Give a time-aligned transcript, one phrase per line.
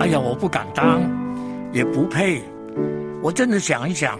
[0.00, 1.00] 哎呀，我不敢当，
[1.72, 2.42] 也不配。
[3.22, 4.18] 我真的想一想，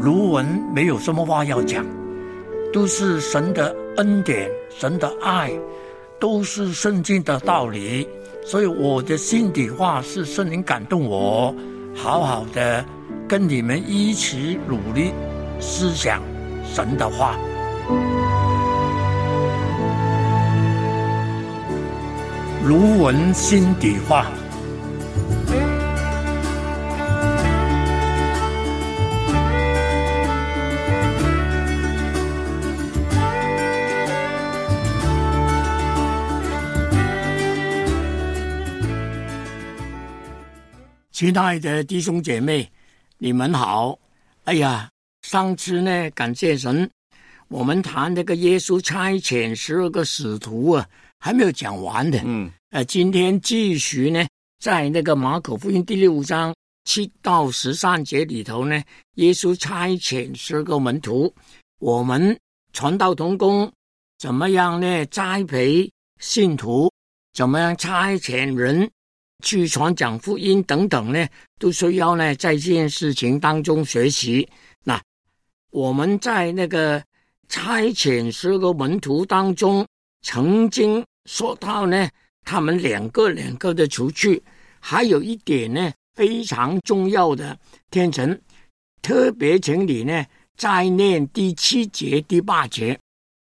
[0.00, 0.44] 卢文
[0.74, 1.86] 没有什么话要讲，
[2.72, 5.50] 都是神的恩典，神的爱，
[6.18, 8.06] 都是圣经的道理。
[8.44, 11.54] 所以我的心底话是圣灵感动我，
[11.94, 12.84] 好好的
[13.26, 15.12] 跟你们一起努力
[15.60, 16.20] 思想
[16.64, 17.38] 神的话。
[22.66, 24.26] 卢文心底话。
[41.20, 42.66] 亲爱的弟兄姐妹，
[43.18, 43.98] 你们好！
[44.44, 44.88] 哎呀，
[45.20, 46.90] 上次呢，感谢神，
[47.48, 50.88] 我们谈那个耶稣差遣十二个使徒啊，
[51.18, 52.22] 还没有讲完的。
[52.24, 54.26] 嗯，呃，今天继续呢，
[54.60, 56.54] 在那个马可福音第六章
[56.84, 58.82] 七到十三节里头呢，
[59.16, 61.30] 耶稣差遣十二个门徒，
[61.80, 62.34] 我们
[62.72, 63.70] 传道同工
[64.16, 65.04] 怎么样呢？
[65.10, 66.90] 栽培信徒，
[67.34, 68.90] 怎么样差遣人？
[69.40, 71.26] 去传讲福音等等呢，
[71.58, 74.48] 都需要呢在这件事情当中学习。
[74.84, 75.00] 那
[75.70, 77.02] 我们在那个
[77.48, 79.86] 差遣十个门徒当中，
[80.22, 82.08] 曾经说到呢，
[82.44, 84.42] 他们两个两个的出去，
[84.78, 87.58] 还有一点呢非常重要的，
[87.90, 88.40] 天成
[89.02, 90.24] 特别请你呢
[90.56, 92.98] 再念第七节、第八节、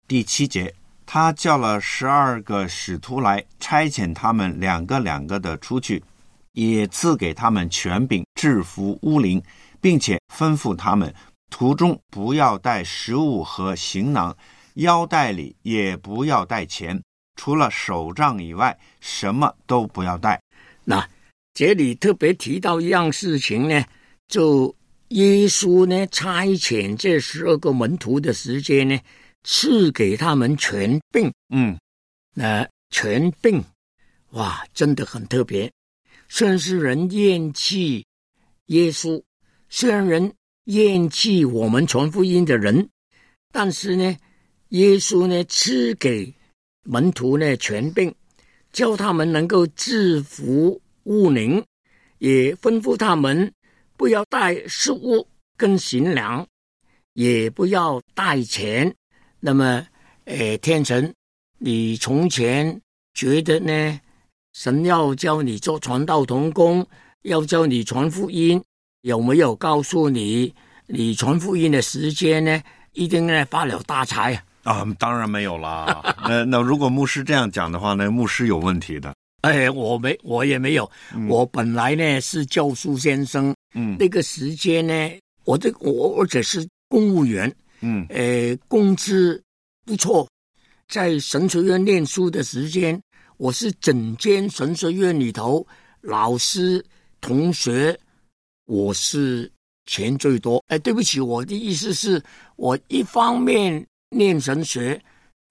[0.08, 0.74] 第七节。
[1.14, 6.02] 他叫了十二个使徒来，差遣他们两个两个的出去，
[6.54, 9.44] 也赐给他们权柄制服巫灵，
[9.82, 11.14] 并且吩咐他们
[11.50, 14.34] 途中不要带食物和行囊，
[14.76, 17.04] 腰带里也不要带钱，
[17.36, 20.42] 除了手杖以外，什么都不要带。
[20.86, 21.06] 那
[21.54, 23.84] 这里特别提到一样事情呢，
[24.30, 24.74] 就
[25.10, 28.98] 耶稣呢差遣这十二个门徒的时间呢。
[29.44, 31.78] 赐给他们权柄，嗯，
[32.36, 33.64] 那权柄，
[34.32, 35.72] 哇，真的很特别。
[36.30, 38.06] 虽然是人厌弃
[38.68, 39.22] 耶稣，
[39.70, 40.34] 虽然人
[40.66, 42.90] 厌弃我们传福音的人，
[43.52, 44.18] 但是呢，
[44.70, 46.34] 耶稣呢赐给
[46.84, 48.14] 门徒呢权柄，
[48.72, 51.66] 教他们能够制服物灵，
[52.20, 53.52] 也吩咐他们
[53.98, 55.28] 不要带食物
[55.58, 56.48] 跟行粮，
[57.14, 58.96] 也不要带钱。
[59.44, 59.84] 那么，
[60.26, 61.12] 诶，天成，
[61.58, 62.80] 你从前
[63.16, 64.00] 觉得呢？
[64.54, 66.86] 神要教你做传道童工，
[67.24, 68.62] 要教你传福音，
[69.02, 70.54] 有没有告诉你，
[70.86, 72.62] 你传福音的时间呢？
[72.94, 74.86] 一定呢发了大财啊？
[75.00, 76.04] 当然没有啦。
[76.30, 79.12] 那那如果牧师这样讲的话呢，牧师有问题的。
[79.42, 80.88] 哎，我没，我也没有。
[81.28, 84.94] 我本来呢是教书先生，嗯，那个时间呢，
[85.46, 87.52] 我这我而且是公务员。
[87.82, 89.42] 嗯，呃，工资
[89.86, 90.28] 不错，
[90.88, 93.02] 在神学院念书的时间，
[93.38, 95.66] 我是整间神学院里头
[96.02, 96.84] 老师
[97.20, 98.00] 同学，
[98.66, 99.52] 我是
[99.88, 100.64] 钱最多。
[100.68, 102.22] 哎，对不起，我的意思是
[102.56, 105.02] 我一方面念神学，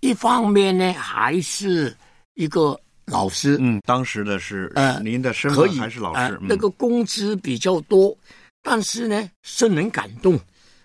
[0.01, 1.93] 一方面呢还是
[2.35, 3.57] 一个老师。
[3.59, 8.17] 嗯，当时的是呃，您的身份还是老师，那个工资比较多，
[8.63, 10.39] 但是呢，深人感动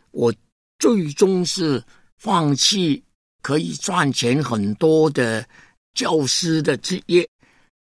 [0.09, 0.33] 我。
[0.79, 1.83] 最终是
[2.17, 3.03] 放弃
[3.41, 5.47] 可以赚钱很多的
[5.93, 7.27] 教师的职业，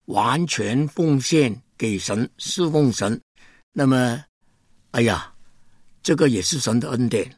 [0.07, 3.21] 完全奉献给神，侍奉神。
[3.73, 4.23] 那么，
[4.91, 5.33] 哎呀，
[6.03, 7.35] 这个也是神的恩典。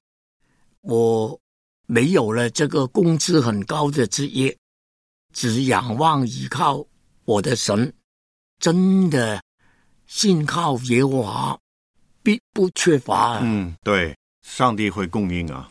[0.80, 1.38] 我
[1.86, 4.56] 没有了这个工资很高的职业，
[5.32, 6.84] 只仰望依靠
[7.24, 7.92] 我的神，
[8.58, 9.42] 真的
[10.06, 11.58] 信靠耶和华，
[12.22, 13.38] 必不缺乏。
[13.42, 14.16] 嗯，对。
[14.44, 15.68] 上帝会供应啊！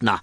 [0.00, 0.20] 那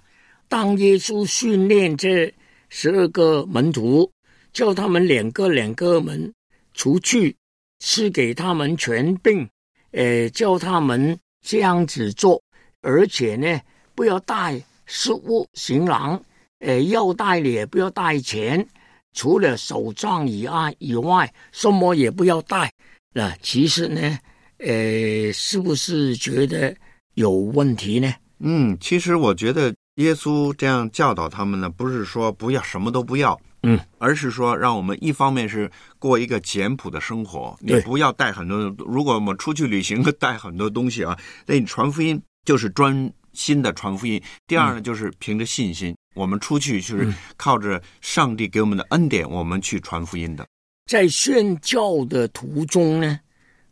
[0.48, 2.32] 当耶稣训练这
[2.68, 4.10] 十二个门徒，
[4.52, 6.30] 叫他们两个两个门
[6.74, 7.34] 出去，
[7.78, 9.48] 赐给他们权柄，
[9.92, 12.42] 呃，叫他们这样子做，
[12.82, 13.60] 而且呢，
[13.94, 16.20] 不要带食物行囊，
[16.58, 18.66] 呃，要带的也不要带钱，
[19.14, 22.70] 除了手杖以外以外，什么也不要带。
[23.12, 24.18] 那其实呢，
[24.58, 26.76] 呃，是不是觉得？
[27.14, 28.12] 有问题呢？
[28.40, 38.58] 嗯，其实我觉得耶稣这样教导他们呢，不是说不要什么都不要，嗯，而是说让我们一方面是过一个简朴的生活，你不要带很多。
[38.78, 41.16] 如果我们出去旅行 带很多东西啊，
[41.46, 44.20] 那你传福音就是专心的传福音。
[44.46, 50.44] 第二呢，就是凭着信心，我们出去就是靠着上帝给我们的恩典，我们去传福音的。
[50.90, 53.18] 在宣教的途中呢，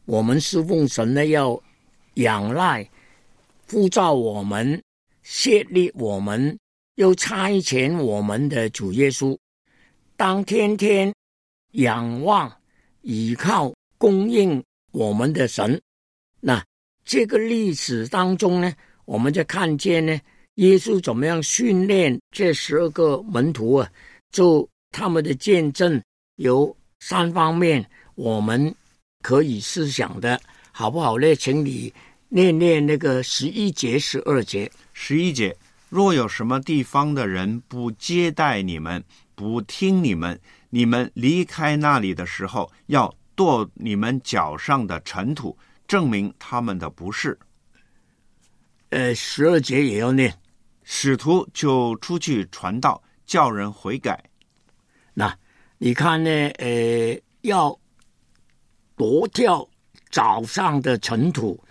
[0.06, 1.60] 我们侍奉神呢，要
[2.14, 2.88] 仰赖、
[3.72, 4.82] 呼召我们、
[5.22, 6.58] 设立我们、
[6.96, 9.34] 又差遣我们的主耶稣。
[10.14, 11.10] 当天天
[11.70, 12.54] 仰望、
[13.00, 15.80] 倚靠、供应我们的神，
[16.38, 16.62] 那
[17.02, 18.70] 这个历史当中呢，
[19.06, 20.20] 我们就看见呢，
[20.56, 23.90] 耶稣怎么样训练这十二个门徒啊，
[24.30, 25.98] 就他们的见证
[26.36, 27.82] 有三方面，
[28.16, 28.74] 我们
[29.22, 30.38] 可以思想的，
[30.72, 31.34] 好不好呢？
[31.34, 31.90] 请你
[32.34, 34.72] 念念那个十一节、十二节。
[34.94, 35.54] 十一节，
[35.90, 40.40] 若有什么地方的人不接待你们，不听你们，
[40.70, 45.54] 你们离开那里的时候，要跺你们脚上的尘土，
[45.86, 47.38] 证明他们的不是。
[48.88, 50.34] 呃，十二节也要念。
[50.84, 54.24] 使徒就出去传道，叫人悔改。
[55.12, 55.36] 那
[55.76, 56.30] 你看呢？
[56.56, 57.78] 呃，要
[58.96, 59.68] 夺掉
[60.10, 61.62] 早上的尘土，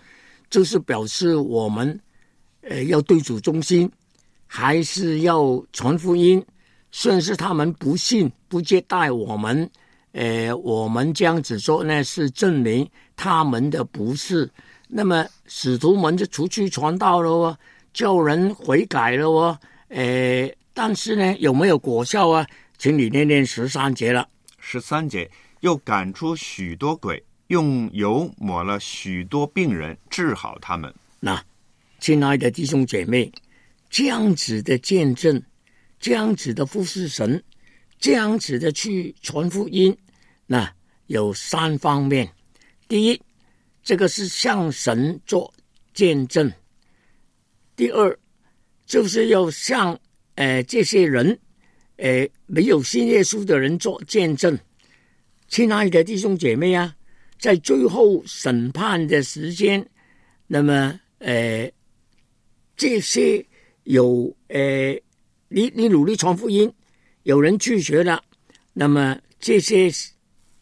[0.52, 1.98] 就是表示我们
[2.60, 3.90] 呃要对主忠心，
[4.46, 6.44] 还是要传福音？
[6.90, 9.68] 甚至他们不信、不接待我们，
[10.12, 14.48] 呃，我们这样子做呢，是证明他们的不是。
[14.88, 17.58] 那么使徒们就出去传道了哦，
[17.94, 19.58] 叫人悔改了哦，
[19.88, 22.46] 呃，但是呢，有没有果效啊？
[22.76, 24.28] 请你念念十三节了。
[24.58, 30.92] 十三节又赶出许多鬼，用油抹了许多病人，治好他们。
[31.20, 31.44] 那，
[32.00, 33.30] 亲爱的弟兄姐妹，
[33.90, 35.40] 这样子的见证。
[36.00, 37.40] 这样子的服侍神，
[37.98, 39.96] 这样子的去传福音，
[40.46, 40.68] 那
[41.06, 42.28] 有三方面。
[42.88, 43.20] 第一，
[43.84, 45.52] 这个是向神做
[45.94, 46.48] 见证；
[47.76, 48.18] 第二，
[48.84, 49.96] 就是要向
[50.34, 51.38] 呃这些人，
[51.98, 54.58] 呃没有信耶稣的人做见证。
[55.46, 56.96] 亲爱的弟兄姐妹啊，
[57.42, 59.84] 在最后审判的时间，
[60.46, 61.68] 那么呃
[62.76, 63.44] 这些
[63.82, 64.96] 有呃。
[65.54, 66.72] 你你努力传福音，
[67.24, 68.24] 有人拒绝了，
[68.72, 69.90] 那么这些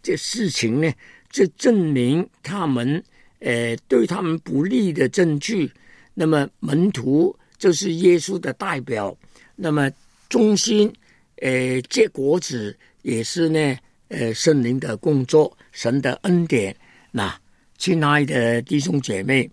[0.02, 0.92] 这事情呢，
[1.30, 3.00] 就证明他们
[3.38, 5.70] 呃对他们不利的证据。
[6.12, 9.16] 那么门徒就是耶稣的代表，
[9.54, 9.88] 那么
[10.28, 10.92] 中心
[11.36, 13.78] 呃结果子也是呢
[14.10, 16.76] 呃圣灵的工作，神的恩典。
[17.10, 17.36] 那
[17.78, 19.50] 亲爱的弟兄姐妹，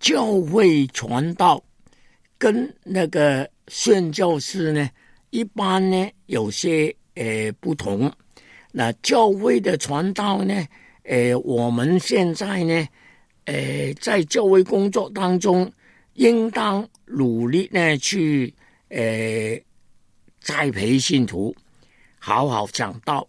[0.00, 1.62] 教会传道
[2.38, 3.48] 跟那个。
[3.70, 4.88] 宣教师呢，
[5.28, 8.10] 一般呢有些呃不同。
[8.72, 10.66] 那教会的传道呢，
[11.02, 12.88] 呃，我们现在呢，
[13.44, 15.70] 呃，在教会工作当中，
[16.14, 18.54] 应当努力呢去
[18.88, 18.98] 呃
[20.40, 21.54] 栽培信徒，
[22.18, 23.28] 好好讲道，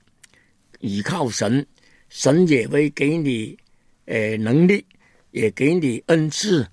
[0.80, 1.66] 依靠神，
[2.10, 3.58] 神也会给你
[4.06, 4.86] 呃能力，
[5.32, 6.68] 也给你恩赐。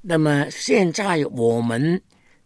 [0.00, 2.00] 那么现在我们。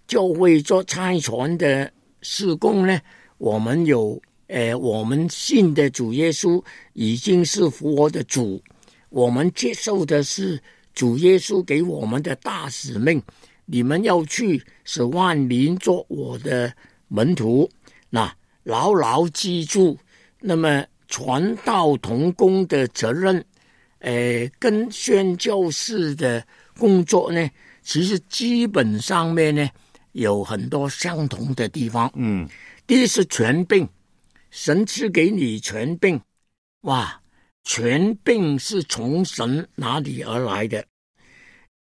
[0.05, 3.01] 就会做差传的事工呢，
[3.39, 6.63] 我们有，呃，我们信的主耶稣
[6.93, 8.63] 已经是复活的主，
[9.09, 10.61] 我们接受的是
[10.93, 13.23] 主耶稣给我们的大使命。
[13.65, 16.71] 你们要去使万民做我的
[17.09, 17.71] 门徒，
[18.11, 18.31] 那
[18.65, 19.97] 牢牢记住，
[20.41, 23.45] 那么传道同工的责任，
[23.99, 26.43] 呃，跟宣教士的
[26.79, 27.51] 工作呢，
[27.83, 29.69] 其实基本上面呢。
[30.13, 32.13] 有很多相同的地方。
[32.17, 32.47] 嗯，
[32.87, 33.89] 第一是权柄，
[34.51, 36.21] 神赐给你权柄，
[36.83, 37.23] 哇，
[37.65, 40.85] 权柄是从神哪里而来的？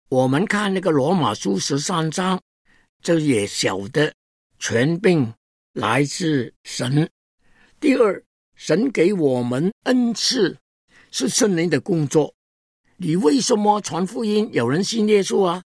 [0.08, 2.40] 我们看那个罗马书十三章，
[3.02, 4.10] 就也晓得
[4.58, 5.30] 权柄
[5.74, 7.06] 来自神。
[7.78, 8.24] 第二，
[8.64, 10.56] 神给我们恩赐
[11.10, 12.32] 是圣灵的工作。
[12.96, 14.48] 你为什么传福音？
[14.52, 15.60] 有人信耶稣啊？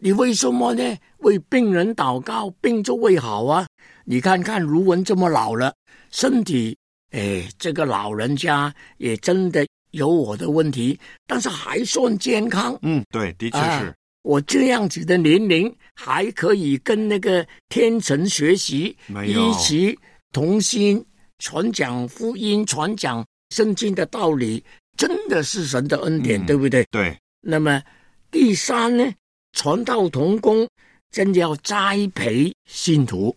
[0.00, 0.82] 你为什么呢？
[1.18, 3.64] 为病人祷告，病就会好啊！
[4.04, 5.72] 你看看卢文这么老了，
[6.10, 6.76] 身体，
[7.12, 12.76] 哎，这个老人家也真的有我的问题，但是还算健康。
[12.82, 13.94] 嗯，对，的确是。
[14.22, 19.96] 我这样子的年龄还可以跟那个天神学习，一起
[20.32, 21.04] 同心
[21.42, 24.64] 传讲福音，传讲圣经的道理，
[24.96, 26.86] 真的是神的恩典，对不对？
[26.92, 27.18] 对。
[27.40, 27.82] 那么
[28.30, 29.12] 第三呢？
[29.50, 30.68] 传道同工，
[31.10, 33.34] 真要栽培信徒。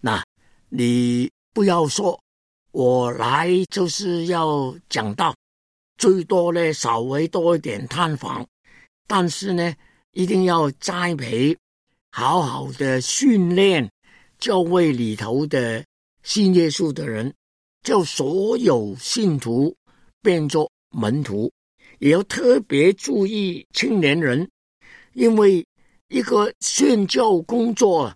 [0.00, 0.24] 那，
[0.70, 2.18] 你不要说，
[2.70, 5.36] 我来就是要讲道，
[5.98, 8.46] 最多呢稍微多一点探访，
[9.06, 9.74] 但是呢，
[10.12, 11.54] 一定要栽培，
[12.12, 13.90] 好好的训练
[14.38, 15.84] 教会里头的
[16.22, 17.30] 信耶稣的人。
[17.82, 19.74] 叫所有信徒
[20.22, 21.52] 变作门徒，
[21.98, 24.48] 也要特别注意青年人，
[25.14, 25.66] 因为
[26.08, 28.14] 一个宣教工作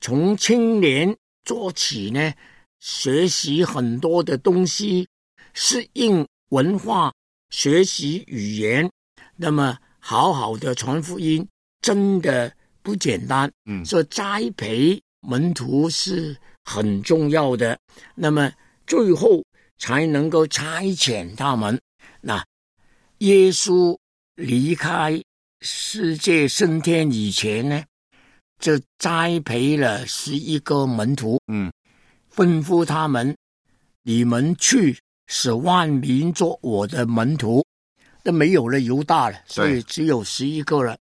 [0.00, 2.34] 从青年做起呢，
[2.80, 5.08] 学习很多的东西，
[5.54, 7.12] 适应文化，
[7.50, 8.90] 学习语言，
[9.36, 11.46] 那么好好的传福音，
[11.80, 13.50] 真的不简单。
[13.64, 17.78] 嗯所以栽培门徒是很重要的。
[18.14, 18.52] 那么
[18.86, 19.44] 最后
[19.78, 21.80] 才能够差遣他们。
[22.20, 22.44] 那
[23.18, 23.96] 耶稣
[24.34, 25.22] 离开
[25.60, 27.82] 世界升天以前呢，
[28.58, 31.72] 就栽培了十一个门徒，嗯
[32.34, 33.36] 吩咐他们：
[34.02, 37.64] 你们去使万民做我的门徒。
[38.22, 40.98] 那没有了犹大了，所以只有十一个了。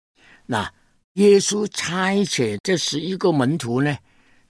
[0.46, 0.72] 那
[1.14, 3.98] 耶稣差遣这十一个门徒呢，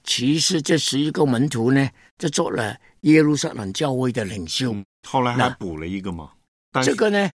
[0.04, 1.88] 其实这十一个门徒呢，
[2.18, 4.74] 就做了耶路撒冷教会的领袖。
[4.74, 6.32] 嗯，后来还补了一个嘛，
[6.72, 7.30] 但这个呢，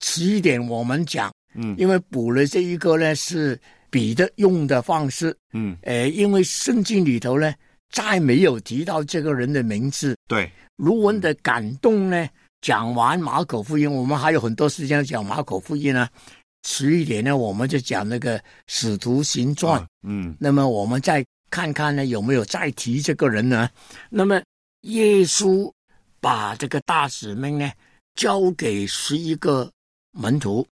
[0.00, 3.60] 迟一点我们讲，嗯因为补了这一个呢是
[3.90, 7.52] 彼得用的方式，嗯呃，因为圣经里头呢
[7.90, 10.16] 再没有提到这个人的名字。
[10.28, 12.28] 对，卢文的感动呢，
[12.60, 16.08] 讲完马可福音，我们还有很多时间讲马可福音呢。
[16.62, 19.80] 迟一点呢，我们就讲那个使徒行传。
[19.80, 23.68] 啊嗯那么我们再看看呢，有没有再提这个人呢？
[24.08, 24.40] 那么
[24.82, 25.70] 耶稣
[26.20, 27.70] 把这个大使命呢
[28.14, 29.70] 交给十一个
[30.12, 30.66] 门徒，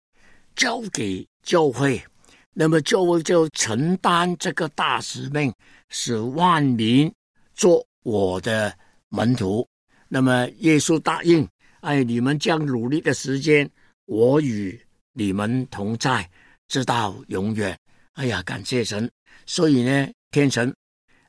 [0.57, 2.02] 交给教会，
[2.52, 5.52] 那么教会就承担这个大使命，
[5.88, 7.12] 使万民
[7.54, 8.76] 做我的
[9.09, 9.66] 门徒。
[10.09, 11.49] 那么耶稣答应，
[11.81, 13.69] 哎，你们将努力的时间，
[14.07, 14.81] 我与
[15.12, 16.28] 你们同在，
[16.69, 17.76] 直到永远。
[18.14, 19.11] 哎呀，感谢神！
[19.45, 20.75] 所以呢，天神，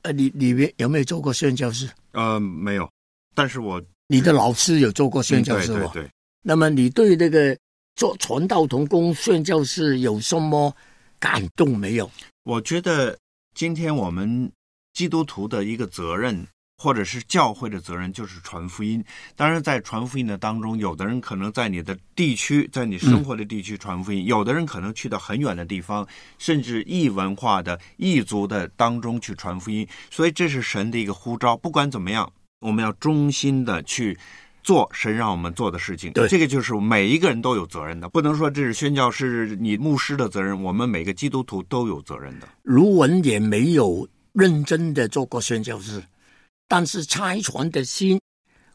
[0.02, 1.88] 呃，你里面有没有做过宣教士？
[2.14, 2.90] 呃没有，
[3.36, 5.92] 但是我你的老师有做过宣教士吧。
[5.94, 7.56] 对对对，那么你对那个
[7.96, 10.76] 做传道同工宣教士有什么
[11.20, 12.10] 感动没有？
[12.46, 13.16] 我觉得
[13.54, 14.52] 今天我们
[14.94, 16.48] 基督徒的一个责任，
[16.78, 19.04] 或者是教会的责任，就是传福音。
[19.36, 29.88] 当然，在传福音的当中，有的人可能在你的地区，在你生活的地区传福音；有的人可能去到很远的地方，甚至异文化的、异族的当中去传福音。
[30.10, 31.56] 所以，这是神的一个呼召。
[31.58, 34.18] 不管怎么样，我们要忠心的去。
[34.66, 42.48] 做神让我们做的事情，对这个就是每一个人都有责任的，不能说这是宣教是你牧师的责任，我们每个基督徒都有责任的。
[42.64, 46.02] 卢文也没有认真的做过宣教士，
[46.68, 48.20] 但是拆船的心，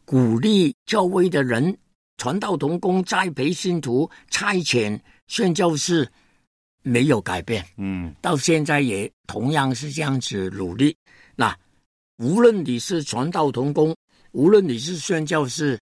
[0.05, 1.77] 鼓励教会的人
[2.17, 6.11] 传道同工、栽培信徒、差遣宣教士
[6.83, 7.67] 没有改变。
[7.77, 10.97] 嗯到现在也同样是这样子努力。
[11.35, 11.57] 那
[12.19, 13.97] 无论你是传道同工，
[14.33, 15.79] 无论你是宣教士，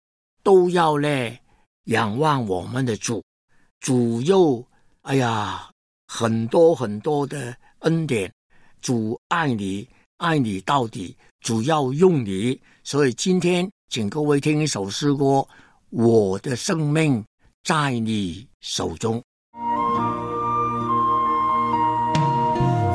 [0.43, 1.37] 都要呢
[1.85, 3.23] 仰望我们的主，
[3.79, 4.65] 主又
[5.01, 5.69] 哎呀
[6.07, 8.31] 很多很多的恩典，
[8.81, 12.59] 主爱你，爱你到底，主要用你。
[12.83, 15.23] 所以今天请各位听一首诗歌
[15.91, 17.23] 《我的生命
[17.63, 19.17] 在你手中》。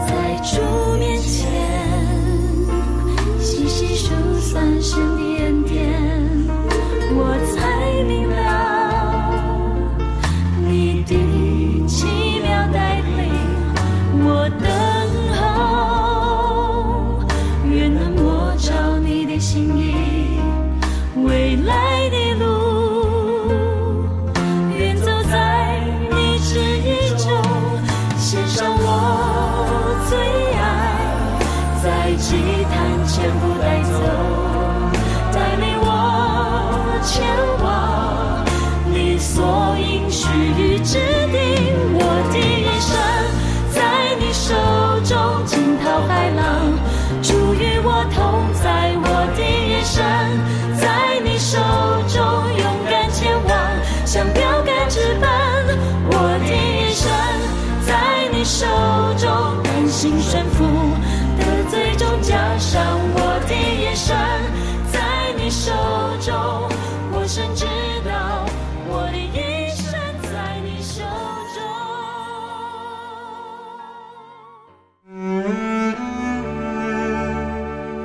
[0.09, 0.61] 在主
[0.99, 1.38] 面前，
[3.40, 5.29] 细细数算神的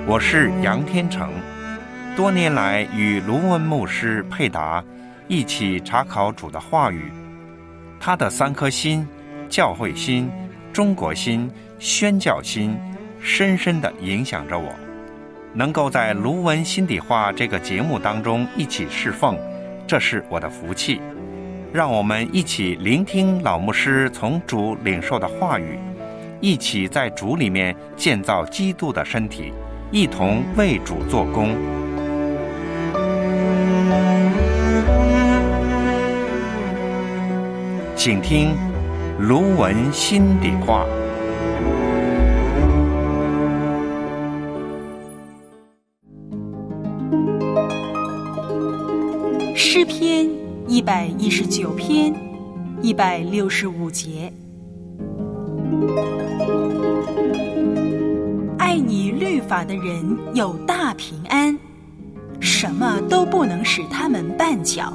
[0.08, 1.32] 我是杨天成，
[2.16, 4.84] 多年来与卢文牧师佩达
[5.28, 7.12] 一起查考主的话语，
[8.00, 9.08] 他的三颗心——
[9.50, 10.30] 教会心、
[10.72, 12.78] 中国心、宣教心，
[13.20, 14.72] 深深的影响着我。
[15.56, 19.36] 能够在卢文心底话这个节目当中一起侍奉，
[19.88, 21.02] 这是我的福气。
[21.74, 25.80] 让我们一起聆听老牧师从主领受的话语，
[26.42, 29.52] 一起在主里面建造基督的身体，
[29.96, 31.56] 一同为主做工。
[37.96, 38.50] 请听
[39.18, 40.86] 卢文心底话。
[49.56, 50.30] 诗篇
[50.68, 52.14] 一百一十九篇
[52.82, 54.30] 一百六十五节，
[58.76, 61.58] 爱你律法的人有大平安，
[62.42, 64.92] 什么都不能使他们绊脚。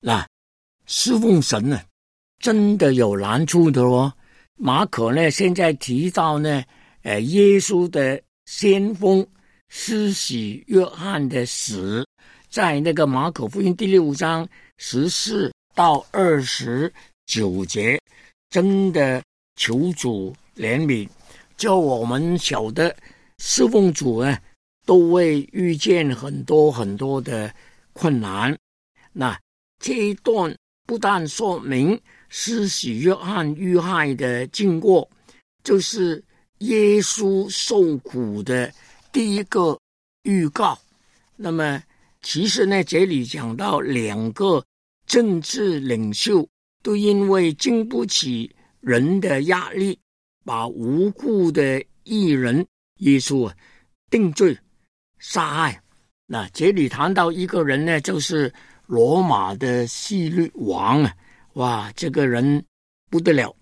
[0.00, 0.28] 那
[0.84, 1.80] 侍奉神呢，
[2.40, 4.12] 真的有难处的哦。
[4.54, 6.62] 马可呢，现在提到呢，
[7.04, 9.26] 呃，耶稣的先锋
[9.70, 12.06] 施洗约翰的死，
[12.50, 16.92] 在那个马可福音第六章十四到二十
[17.24, 17.96] 九节，
[18.48, 19.22] 真的
[19.54, 21.08] 求主怜悯，
[21.56, 22.94] 叫我们晓得
[23.38, 24.36] 侍奉主呢，
[24.84, 27.54] 都会遇见很多很多的
[27.92, 28.58] 困难。
[29.12, 29.38] 那
[29.78, 30.52] 这一段
[30.88, 35.08] 不但说明施洗约翰遇害的经过，
[35.62, 36.20] 就是
[36.58, 38.72] 耶稣受苦的
[39.12, 39.78] 第一个
[40.24, 40.76] 预告。
[41.36, 41.80] 那么，
[42.22, 44.64] 其实呢，这里讲到两个
[45.06, 46.48] 政治领袖
[46.82, 49.98] 都因为经不起人的压力，
[50.44, 52.66] 把无辜的艺人
[52.98, 53.56] 耶稣啊
[54.10, 54.56] 定罪
[55.18, 55.82] 杀害。
[56.26, 58.52] 那这里谈到一个人呢，就是。
[58.90, 61.16] 罗马的希律王啊，
[61.52, 62.64] 哇，这个人
[63.08, 63.54] 不得了！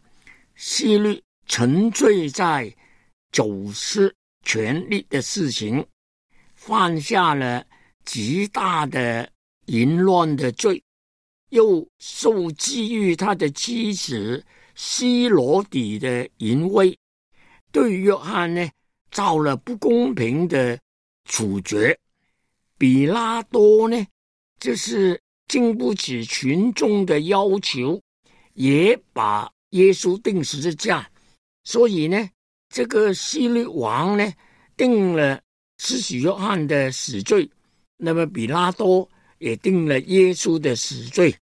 [0.55, 2.75] 希律沉醉在
[3.31, 4.11] 走私
[4.43, 5.87] 权力的事情，
[6.55, 7.63] 犯下了
[8.09, 9.31] 极大的
[9.67, 10.83] 淫乱的罪，
[11.51, 14.43] 又受基于他的妻子
[14.75, 16.99] 希罗底的淫威，
[17.71, 18.67] 对约翰呢
[19.11, 20.81] 造了不公平的
[21.27, 21.95] 处决。
[22.79, 24.07] 比拉多呢？
[24.59, 28.01] 就是经不起群众的要求，
[28.55, 31.07] 也把耶稣钉十字架。
[31.65, 32.27] 所以呢，
[32.71, 34.33] 这个希律王呢
[34.79, 35.39] 定了
[35.77, 37.51] 施洗约翰的死罪，
[37.99, 39.07] 那么比拉多
[39.39, 41.37] 也定了耶稣的死罪。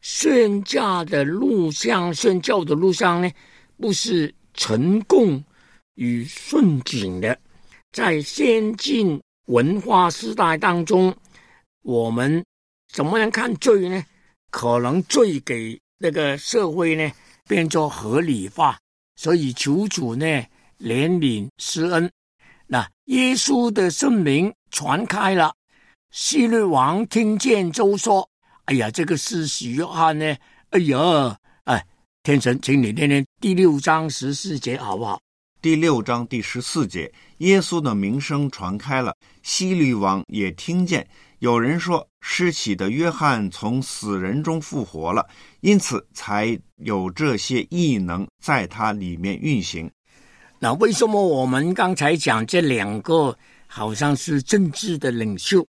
[0.00, 3.30] 宣教的录像，宣教的录像呢，
[3.76, 5.44] 不是成功
[5.96, 7.38] 与顺景的。
[7.92, 11.14] 在先进文化时代当中，
[11.82, 12.42] 我们。
[12.92, 14.02] 怎么样看罪呢？
[14.50, 17.12] 可能罪给那个社会呢
[17.46, 18.78] 变作合理化，
[19.16, 20.24] 所以求主呢
[20.78, 22.10] 怜悯施恩。
[22.66, 25.52] 那耶稣的圣名传开了，
[26.10, 28.28] 希律王听见就说
[28.66, 30.36] ：“哎呀，这个是许约翰呢！
[30.70, 31.86] 哎呀，哎，
[32.22, 35.20] 天神，请你念念第六章十四节好不好？
[35.60, 41.06] 第六章第十四节，耶稣的名声传开了，希律王也听见。”
[41.40, 45.28] 有人说，施洗的约翰从死人中复活了，
[45.60, 49.88] 因此才有这些异能在他里面运行。
[50.58, 55.64] 那为什么我们刚才讲这两个好像是政治的领袖，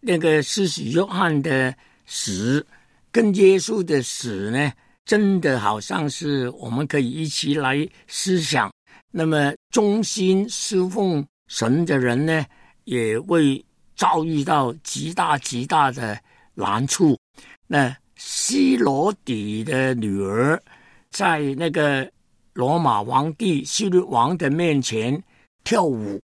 [0.00, 1.74] 那个施洗约翰的
[2.06, 2.66] 死
[3.10, 4.72] 跟耶稣的死呢？
[5.04, 8.70] 真的好像是我们可以一起来思想。
[9.10, 12.44] 那么忠心侍奉神的人呢，
[12.84, 13.64] 也会。
[13.98, 16.16] 遭遇到极大极大的
[16.54, 17.18] 难处。
[17.66, 20.62] 那希罗底的女儿
[21.10, 22.08] 在那个
[22.52, 25.20] 罗马皇帝希律王的面前
[25.64, 26.20] 跳舞，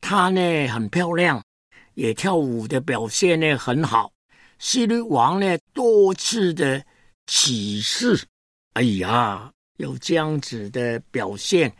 [0.00, 1.40] 她呢很漂亮，
[1.94, 4.10] 也跳舞的表现呢很好。
[4.58, 6.84] 希律王呢多次的
[7.26, 8.24] 启示
[8.74, 11.72] ：“哎呀，有这样子的表现，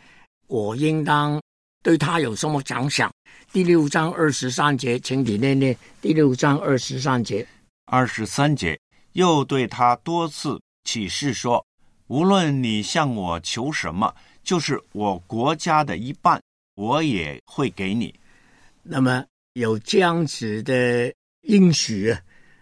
[0.48, 1.40] 我应当
[1.82, 3.12] 对他有什么奖赏？”
[3.52, 7.46] 第六章二十三节，请你念念第六章二十三节。
[7.86, 8.78] 二十三节
[9.12, 11.64] 又对他多次启示说
[12.08, 16.42] ：“无论你向我求什么，就是我国家的一半，
[16.74, 18.14] 我也会给你。”
[18.82, 21.12] 那么有这样子的
[21.42, 22.16] 应许，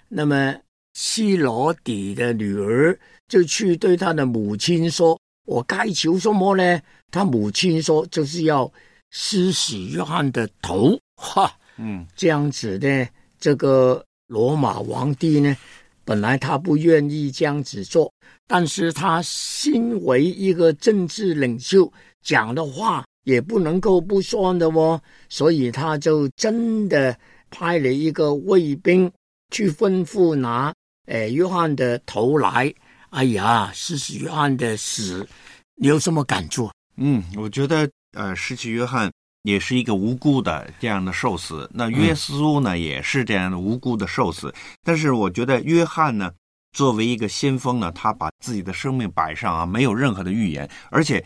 [0.08, 0.54] 那么
[0.94, 2.98] 西罗底的女儿
[3.28, 8.70] 就去对他的母亲说：“我该求什么呢？”他母亲说：“就是要。”
[9.12, 13.08] 施洗约翰的头，哈，嗯，这样子的
[13.40, 15.56] 这个罗马皇帝呢，
[16.04, 18.08] 本来他不愿意这样子做，
[18.46, 27.16] 但是他身为一个政治领袖，讲的话也不能够不说的哦，所以他就真的
[27.50, 29.10] 派了一个卫兵
[29.50, 30.72] 去吩咐拿
[31.06, 32.72] 呃约翰的头来。
[33.10, 35.26] 哎呀，施洗约翰的死，
[35.74, 36.70] 你有什么感触？
[36.96, 39.10] 嗯，我觉得呃，失去约翰
[39.42, 44.54] 也是一个无辜的这样的受死，那约稣呢、也是这样的无辜的受死。
[44.84, 46.32] 但是我觉得约翰呢，
[46.72, 51.24] 作为一个先锋呢，他把自己的生命摆上啊，没有任何的预言，而且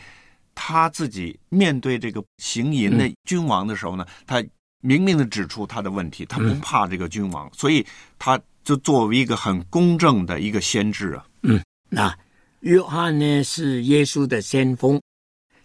[0.55, 4.43] 他自己面对这个行淫的君王的时候呢，他
[4.81, 7.85] 明明的指出他的问题，他不怕这个君王，所以
[8.17, 11.27] 他就作为一个很公正的一个先知啊。
[11.43, 12.17] 嗯那
[12.61, 14.99] 约翰呢是耶稣的先锋，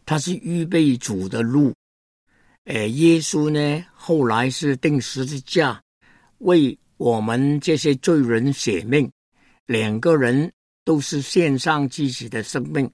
[0.04, 1.74] 他是预备主的路。
[2.64, 5.80] 呃，耶稣呢后来是定十字架，
[6.38, 9.10] 为我们这些罪人舍命。
[9.66, 10.52] 两个人
[10.84, 12.90] 都是献上自己的生命，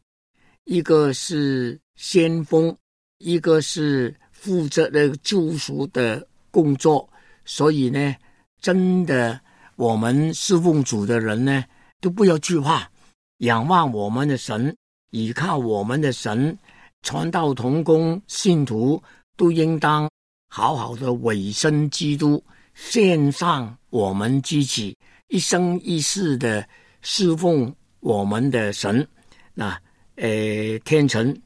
[0.65, 2.77] 一个是先锋，
[3.19, 7.09] 一个是负责的救赎的工作。
[7.45, 8.15] 所以呢，
[8.61, 9.41] 真的
[9.77, 11.65] 我们侍奉主的人呢，
[12.01, 12.91] 都不要惧怕。
[13.39, 14.75] 仰望我们的神，
[15.11, 16.59] 倚靠我们的神，
[17.03, 19.03] 传道同工信徒
[19.37, 20.11] 都应当
[20.49, 22.43] 好好的委身基督，
[22.75, 24.97] 献上我们自己
[25.29, 26.67] 一生一世的
[27.03, 29.07] 侍奉我们的神。
[29.53, 29.79] 那，
[30.17, 31.39] 呃，天成，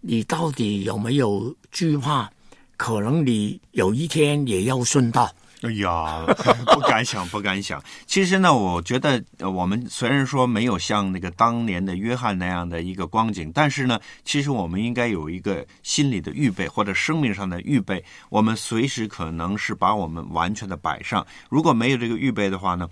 [0.00, 2.30] 你到底有没有惧怕？
[2.76, 5.30] 可能你有一天也要顺道。
[5.62, 6.24] 哎呀，
[6.72, 7.82] 不敢想，不敢想。
[8.06, 18.04] 其实呢，我觉得我们虽然说没有像那个当年的约翰那样的一个光景，但是呢，其实我们应该有一个心理的预备或者生命上的预备。
[18.28, 21.26] 我们随时可能是把我们完全的摆上。
[21.50, 22.88] 如果没有这个预备的话呢，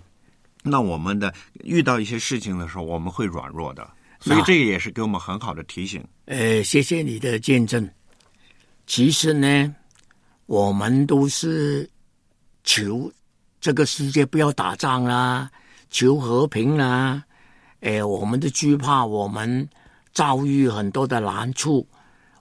[0.63, 3.89] 那我们的遇到一些事情的时候，我们会软弱的。
[4.19, 6.03] 所以这个也是给我们很好的提醒。
[6.25, 7.87] 呃，谢谢你的见证。
[8.85, 9.75] 其实呢，
[10.45, 11.89] 我们都是
[12.63, 13.11] 求
[13.59, 15.49] 这个世界不要打仗啦，
[15.89, 17.23] 求和平啦。
[17.81, 19.67] 呃，我们都惧怕，我们
[20.13, 21.87] 遭遇很多的难处。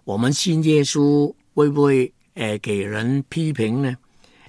[0.05, 3.95] 我们信耶稣会不会呃给人批评呢？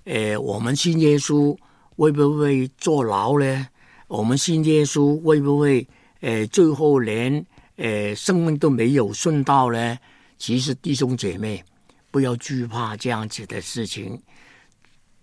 [0.05, 1.57] 呃，我们信耶稣
[1.95, 3.67] 会不会坐牢呢？
[4.07, 5.85] 我们信耶稣会不会
[6.21, 9.97] 呃最后连呃生命都没有顺道呢？
[10.38, 11.63] 其实弟兄姐妹，
[12.12, 14.21] 不要惧怕这样子的事情。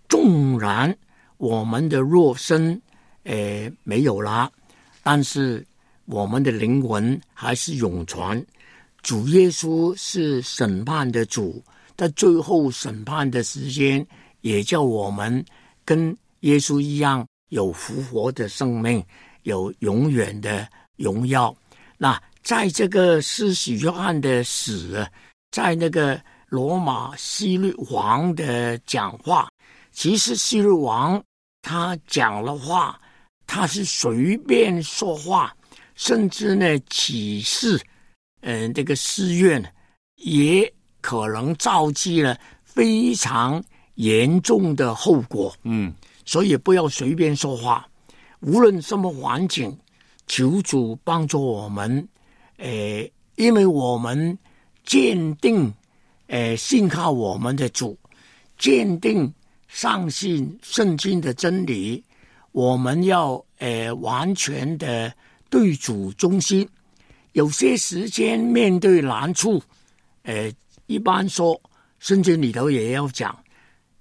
[0.07, 0.95] 纵然
[1.37, 2.81] 我们的肉身
[3.23, 4.51] 呃没有了，
[5.03, 5.65] 但是
[6.05, 8.45] 我们的灵魂还是永存。
[9.01, 11.63] 主耶稣是审判的主，
[11.95, 14.05] 在最后审判的时间，
[14.41, 15.43] 也叫我们
[15.83, 19.03] 跟耶稣一样有复活的生命，
[19.43, 21.55] 有永远的荣耀。
[21.97, 25.05] 那在这个施洗约翰的死，
[25.51, 29.49] 在那个罗马希律王的讲话，
[29.91, 31.21] 其实希律王
[31.61, 32.99] 他讲了话，
[33.47, 35.55] 他是随便说话，
[35.95, 37.81] 甚至呢启示，
[38.41, 39.73] 嗯、这个寺院
[40.17, 43.63] 也可能造成了非常
[43.95, 45.55] 严重的后果。
[45.63, 45.93] 嗯，
[46.25, 47.87] 所以不要随便说话，
[48.41, 49.75] 无论什么环境，
[50.27, 52.07] 求主帮助我们。
[52.57, 54.37] 呃，因为我们
[54.85, 55.73] 坚定，
[56.27, 57.97] 呃，信靠我们的主，
[58.57, 59.33] 坚定
[59.67, 62.03] 上信圣经的真理，
[62.53, 65.13] 我们要呃完全的
[65.49, 66.67] 对主忠心。
[67.33, 69.61] 有些时间面对难处，
[70.23, 70.49] 呃，
[70.87, 71.59] 一般说
[71.99, 73.37] 圣经里头也要讲，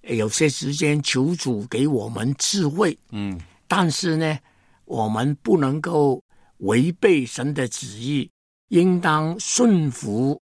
[0.03, 4.39] 呃有些时间求主给我们智慧，嗯，但是呢，
[4.85, 6.23] 我们不能够
[6.59, 8.31] 违背神的旨意，
[8.69, 10.41] 应当顺服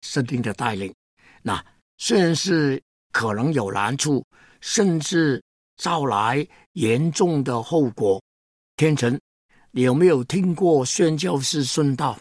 [0.00, 0.92] 圣灵的带领。
[1.42, 1.64] 那
[1.98, 4.24] 虽然是可能有难处，
[4.60, 5.42] 甚至
[5.76, 8.22] 招来严重的后果。
[8.76, 9.20] 天成，
[9.70, 12.18] 你有没有听过宣教士顺道？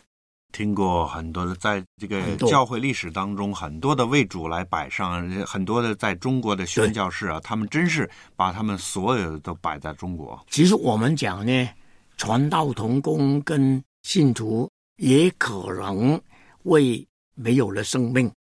[0.52, 10.40] 听过很多的，在这个教会历史当中，很多的为主来摆上，很多的在中国的宣教士啊，他们真是把他们所有的都摆在中国。
[10.50, 11.70] 其实我们讲呢，
[12.18, 16.20] 传道同工跟信徒也可能
[16.64, 18.32] 为没有了生命。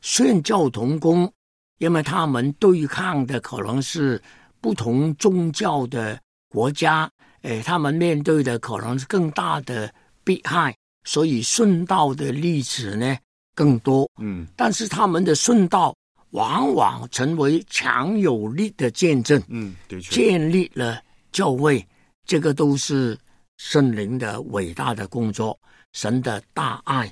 [0.00, 1.30] 宣教同工，
[1.78, 4.22] 因为他们对抗的可能是
[4.60, 7.10] 不同宗教的国家，
[7.42, 9.92] 诶，他们面对的可能是更大的
[10.24, 13.16] 迫害，所以顺道的例子呢
[13.54, 14.06] 更多。
[14.18, 15.96] 嗯但是他们的顺道
[16.30, 19.42] 往往成为强有力的见证。
[19.48, 21.00] 嗯，的确，建立了
[21.32, 21.82] 教会，
[22.26, 23.18] 这个都是
[23.56, 25.58] 圣灵的伟大的工作，
[25.94, 27.10] 神的大爱。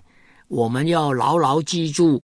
[0.49, 2.21] 我们要牢牢记住，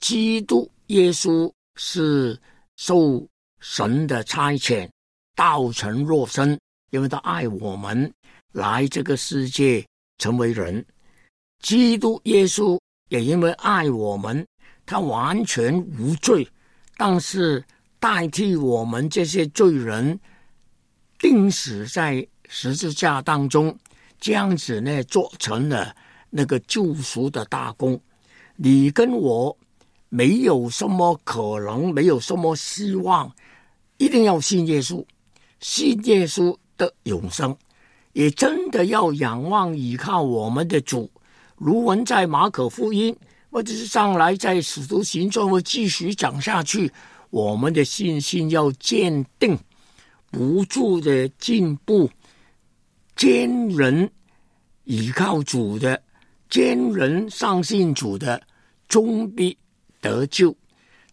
[0.00, 2.36] 基督耶稣是
[2.76, 3.24] 受
[3.60, 4.88] 神的差遣，
[5.36, 6.58] 道成肉身，
[6.90, 8.12] 因为他爱我们，
[8.52, 9.86] 来这个世界
[10.18, 10.84] 成为人。
[11.60, 14.46] 基督耶稣也因为爱我们，
[14.86, 16.48] 他完全无罪，
[16.96, 17.62] 但是
[17.98, 20.18] 代替我们这些罪人，
[21.18, 23.76] 钉死在十字架当中，
[24.18, 25.94] 这样子呢，做成了
[26.30, 28.00] 那个救赎的大功。
[28.56, 29.56] 你跟我
[30.08, 33.30] 没有什么可能，没有什么希望，
[33.98, 35.04] 一定要信耶稣，
[35.60, 37.56] 信耶稣的永生，
[38.12, 41.10] 也真的要仰望依靠我们的主。
[41.60, 43.14] 卢文在马可福音，
[43.50, 46.90] 或者是上来在使徒行传会继续讲下去，
[47.28, 49.58] 我们的信心要坚定，
[50.30, 52.08] 不住的进步，
[53.14, 54.10] 坚人
[54.84, 56.02] 依靠主的，
[56.48, 58.40] 坚人相信主的，
[58.88, 59.58] 终必
[60.00, 60.56] 得救。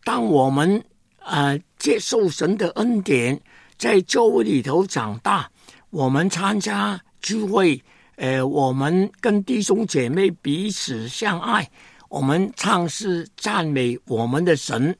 [0.05, 0.81] 当我们
[1.19, 3.37] 呃接受神的恩典，
[3.77, 5.51] 在教会里头长大，
[5.89, 7.83] 我们参加聚会。
[8.17, 11.69] 呃，我们跟弟兄姐妹彼此相爱，
[12.09, 14.97] 我们唱诗赞美我们的神。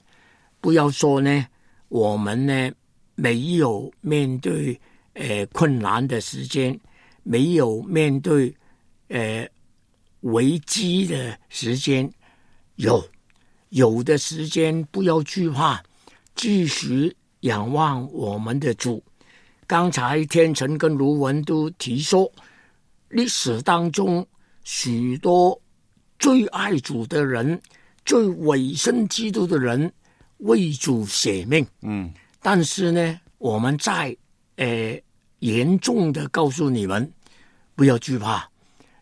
[0.62, 1.48] 不要说呢，
[1.88, 2.72] 我们呢
[3.16, 4.80] 没有面对
[5.14, 6.80] 呃困难的时间，
[7.24, 8.56] 没有面对
[9.08, 9.48] 呃
[10.22, 12.08] 危机的时间，
[12.76, 13.04] 有
[13.70, 15.82] 有的时间不要惧怕，
[16.36, 19.04] 继续仰望我们的主。
[19.66, 22.32] 刚才天成跟卢文都提说。
[23.10, 24.26] 历史当中，
[24.64, 25.60] 许多
[26.20, 27.60] 最爱主的人、
[28.06, 29.92] 最委身基督的人
[30.40, 31.66] 为主舍命。
[31.82, 34.16] 嗯，但是呢，我们在
[34.58, 35.00] 呃
[35.40, 37.10] 严重的告诉你们，
[37.76, 38.50] 不要惧怕，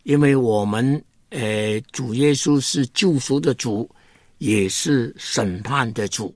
[0.03, 3.89] 因为我们呃主耶稣是救赎的主，
[4.37, 6.33] 也是审判的主。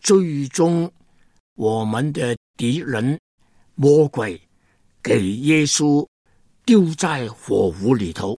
[0.00, 0.90] 最终，
[1.54, 3.18] 我们的敌人
[3.74, 4.40] 魔鬼
[5.02, 6.06] 给耶稣。
[6.66, 8.36] 丢在火炉里头，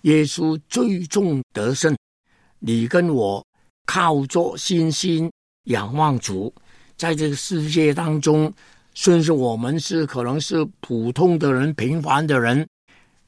[0.00, 1.96] 耶稣最终得胜。
[2.58, 3.46] 你跟我
[3.86, 5.30] 靠着信心
[5.66, 6.52] 仰望主，
[6.96, 8.52] 在这个世界当中，
[8.92, 12.66] 虽然我们是可能是普通的人、平凡的人，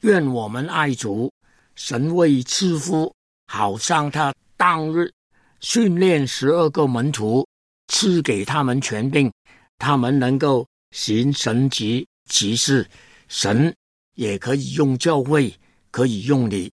[0.01, 1.33] 愿我们爱主，
[1.77, 3.15] 神为赐福，
[3.47, 5.13] 好像他当日
[5.61, 7.47] 训练十二个门徒，
[7.87, 9.33] 赐给他们权柄，
[9.79, 12.91] 他们能够行神级奇事，
[13.29, 13.73] 神。
[14.17, 15.55] 也可以用教会，
[15.91, 16.71] 可以用你，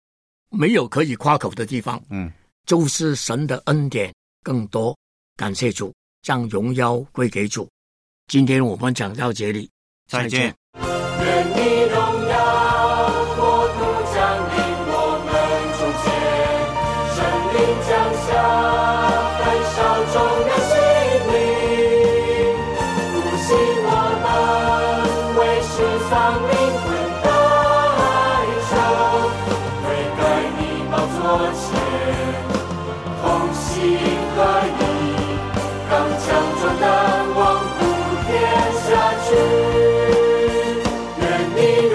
[0.50, 2.00] 没有可以夸口的地方。
[2.08, 2.32] 嗯，
[2.64, 4.96] 就是神的恩典更多，
[5.36, 7.68] 感谢主，将荣耀归给主。
[8.28, 9.68] 今天我们讲到这里，
[10.06, 10.54] 再见。
[10.74, 11.90] 愿你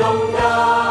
[0.06, 0.85] 你荣